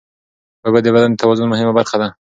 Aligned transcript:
اوبه 0.65 0.79
د 0.83 0.87
بدن 0.95 1.11
د 1.13 1.19
توازن 1.21 1.47
مهمه 1.53 1.73
برخه 1.79 1.95
ده. 2.01 2.07